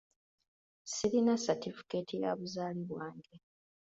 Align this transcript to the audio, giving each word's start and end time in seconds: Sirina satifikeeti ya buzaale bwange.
Sirina 0.83 1.33
satifikeeti 1.43 2.15
ya 2.21 2.31
buzaale 2.39 2.81
bwange. 2.89 3.35